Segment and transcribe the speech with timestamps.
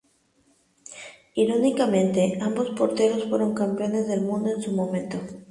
[1.35, 5.19] Irónicamente, ambos porteros fueron campeones del mundo en su momento.